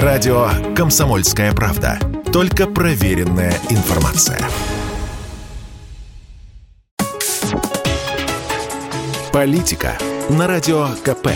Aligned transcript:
Радио 0.00 0.48
«Комсомольская 0.74 1.52
правда». 1.52 1.98
Только 2.32 2.66
проверенная 2.66 3.52
информация. 3.68 4.40
Политика 9.34 9.98
на 10.30 10.46
Радио 10.46 10.88
КП. 11.04 11.28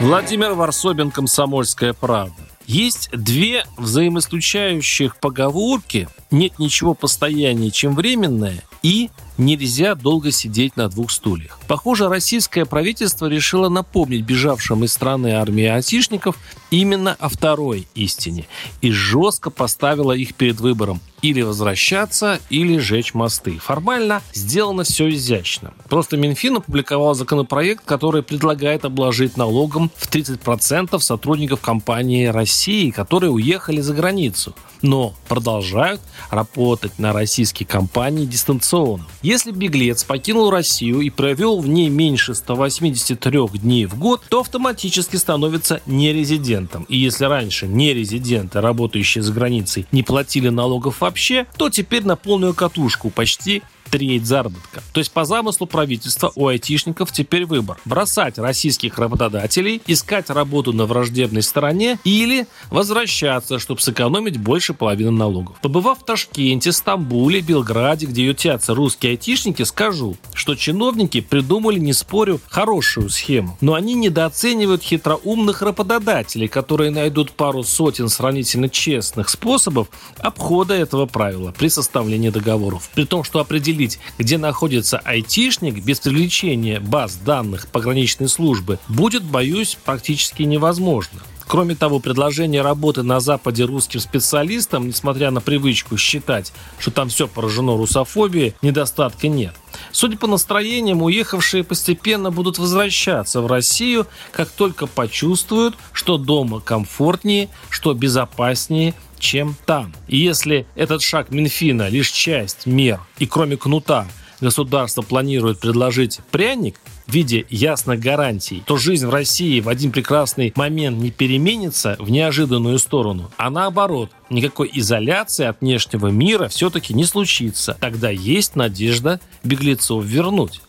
Владимир 0.00 0.52
Варсобин, 0.52 1.10
«Комсомольская 1.10 1.94
правда». 1.94 2.34
Есть 2.66 3.08
две 3.12 3.64
взаимоисключающих 3.78 5.16
поговорки 5.16 6.06
«нет 6.30 6.58
ничего 6.58 6.92
постояннее, 6.92 7.70
чем 7.70 7.96
временное» 7.96 8.62
и 8.82 9.08
нельзя 9.40 9.94
долго 9.94 10.30
сидеть 10.30 10.76
на 10.76 10.88
двух 10.88 11.10
стульях. 11.10 11.58
Похоже, 11.66 12.08
российское 12.08 12.64
правительство 12.64 13.26
решило 13.26 13.68
напомнить 13.68 14.24
бежавшим 14.24 14.84
из 14.84 14.92
страны 14.92 15.32
армии 15.34 15.64
айтишников 15.64 16.36
именно 16.70 17.16
о 17.18 17.28
второй 17.28 17.88
истине 17.94 18.46
и 18.80 18.92
жестко 18.92 19.50
поставило 19.50 20.12
их 20.12 20.34
перед 20.34 20.60
выбором 20.60 21.00
или 21.22 21.42
возвращаться, 21.42 22.40
или 22.48 22.78
жечь 22.78 23.14
мосты. 23.14 23.58
Формально 23.58 24.22
сделано 24.32 24.84
все 24.84 25.10
изящно. 25.10 25.74
Просто 25.88 26.16
Минфин 26.16 26.56
опубликовал 26.56 27.14
законопроект, 27.14 27.84
который 27.84 28.22
предлагает 28.22 28.84
обложить 28.84 29.36
налогом 29.36 29.90
в 29.96 30.10
30% 30.10 30.98
сотрудников 31.00 31.60
компании 31.60 32.26
России, 32.26 32.90
которые 32.90 33.30
уехали 33.30 33.80
за 33.80 33.94
границу, 33.94 34.54
но 34.82 35.14
продолжают 35.28 36.00
работать 36.30 36.98
на 36.98 37.12
российские 37.12 37.66
компании 37.66 38.24
дистанционно. 38.24 39.06
Если 39.30 39.52
беглец 39.52 40.02
покинул 40.02 40.50
Россию 40.50 41.02
и 41.02 41.08
провел 41.08 41.60
в 41.60 41.68
ней 41.68 41.88
меньше 41.88 42.34
183 42.34 43.60
дней 43.60 43.86
в 43.86 43.96
год, 43.96 44.24
то 44.28 44.40
автоматически 44.40 45.14
становится 45.14 45.80
нерезидентом. 45.86 46.82
И 46.88 46.96
если 46.96 47.26
раньше 47.26 47.68
нерезиденты, 47.68 48.60
работающие 48.60 49.22
за 49.22 49.32
границей, 49.32 49.86
не 49.92 50.02
платили 50.02 50.48
налогов 50.48 51.00
вообще, 51.00 51.46
то 51.56 51.70
теперь 51.70 52.04
на 52.04 52.16
полную 52.16 52.54
катушку 52.54 53.08
почти 53.10 53.62
треть 53.90 54.26
заработка. 54.26 54.82
То 54.92 55.00
есть 55.00 55.12
по 55.12 55.24
замыслу 55.24 55.66
правительства 55.66 56.32
у 56.34 56.46
айтишников 56.46 57.12
теперь 57.12 57.44
выбор. 57.44 57.78
Бросать 57.84 58.38
российских 58.38 58.98
работодателей, 58.98 59.82
искать 59.86 60.30
работу 60.30 60.72
на 60.72 60.86
враждебной 60.86 61.42
стороне 61.42 61.98
или 62.04 62.46
возвращаться, 62.70 63.58
чтобы 63.58 63.80
сэкономить 63.80 64.38
больше 64.38 64.74
половины 64.74 65.10
налогов. 65.10 65.56
Побывав 65.60 66.00
в 66.00 66.04
Ташкенте, 66.04 66.72
Стамбуле, 66.72 67.40
Белграде, 67.40 68.06
где 68.06 68.26
ютятся 68.26 68.74
русские 68.74 69.14
айтишники, 69.20 69.64
скажу, 69.64 70.16
что 70.32 70.54
чиновники 70.54 71.20
придумали, 71.20 71.78
не 71.78 71.92
спорю, 71.92 72.40
хорошую 72.48 73.10
схему. 73.10 73.58
Но 73.60 73.74
они 73.74 73.92
недооценивают 73.92 74.82
хитроумных 74.82 75.60
работодателей, 75.60 76.48
которые 76.48 76.90
найдут 76.90 77.32
пару 77.32 77.62
сотен 77.62 78.08
сравнительно 78.08 78.70
честных 78.70 79.28
способов 79.28 79.88
обхода 80.16 80.72
этого 80.72 81.04
правила 81.04 81.52
при 81.56 81.68
составлении 81.68 82.30
договоров. 82.30 82.88
При 82.94 83.04
том, 83.04 83.22
что 83.22 83.40
определить 83.40 83.98
где 84.16 84.38
находится 84.38 84.98
айтишник 84.98 85.84
без 85.84 86.00
привлечения 86.00 86.80
баз 86.80 87.16
данных 87.16 87.68
пограничной 87.68 88.28
службы, 88.28 88.78
будет, 88.88 89.22
боюсь, 89.22 89.76
практически 89.84 90.44
невозможно. 90.44 91.20
Кроме 91.50 91.74
того, 91.74 91.98
предложение 91.98 92.62
работы 92.62 93.02
на 93.02 93.18
Западе 93.18 93.64
русским 93.64 93.98
специалистам, 93.98 94.86
несмотря 94.86 95.32
на 95.32 95.40
привычку 95.40 95.96
считать, 95.96 96.52
что 96.78 96.92
там 96.92 97.08
все 97.08 97.26
поражено 97.26 97.76
русофобией, 97.76 98.54
недостатка 98.62 99.26
нет. 99.26 99.52
Судя 99.90 100.16
по 100.16 100.28
настроениям, 100.28 101.02
уехавшие 101.02 101.64
постепенно 101.64 102.30
будут 102.30 102.58
возвращаться 102.58 103.40
в 103.40 103.48
Россию, 103.48 104.06
как 104.30 104.48
только 104.48 104.86
почувствуют, 104.86 105.74
что 105.92 106.18
дома 106.18 106.60
комфортнее, 106.60 107.48
что 107.68 107.94
безопаснее, 107.94 108.94
чем 109.18 109.56
там. 109.66 109.92
И 110.06 110.18
если 110.18 110.68
этот 110.76 111.02
шаг 111.02 111.32
Минфина 111.32 111.88
лишь 111.88 112.12
часть 112.12 112.64
мер, 112.64 113.00
и 113.18 113.26
кроме 113.26 113.56
кнута 113.56 114.06
государство 114.40 115.02
планирует 115.02 115.60
предложить 115.60 116.20
пряник 116.30 116.76
в 117.06 117.12
виде 117.12 117.46
ясных 117.50 118.00
гарантий, 118.00 118.62
то 118.66 118.76
жизнь 118.76 119.06
в 119.06 119.10
России 119.10 119.60
в 119.60 119.68
один 119.68 119.90
прекрасный 119.92 120.52
момент 120.56 120.98
не 120.98 121.10
переменится 121.10 121.96
в 121.98 122.10
неожиданную 122.10 122.78
сторону, 122.78 123.30
а 123.36 123.50
наоборот, 123.50 124.10
никакой 124.30 124.70
изоляции 124.72 125.46
от 125.46 125.60
внешнего 125.60 126.08
мира 126.08 126.48
все-таки 126.48 126.94
не 126.94 127.04
случится. 127.04 127.76
Тогда 127.80 128.10
есть 128.10 128.56
надежда 128.56 129.20
беглецов 129.42 130.04
вернуть. 130.04 130.60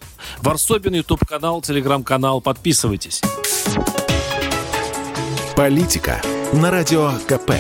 Варсобин, 0.42 0.94
YouTube-канал, 0.94 1.62
телеграм-канал. 1.62 2.42
Подписывайтесь. 2.42 3.22
Политика 5.56 6.22
на 6.54 6.72
Радио 6.72 7.12
КП. 7.28 7.52